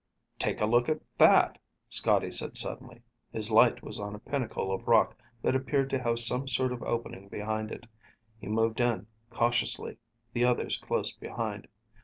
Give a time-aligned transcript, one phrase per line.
[0.39, 3.03] "Take a look at that," Scotty said suddenly.
[3.31, 6.81] His light was on a pinnacle of rock that appeared to have some sort of
[6.81, 7.85] opening behind it.
[8.39, 9.97] He moved in, cautiously,
[10.33, 11.67] the others close behind.